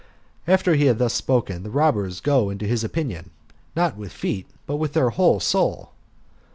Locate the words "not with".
3.75-4.11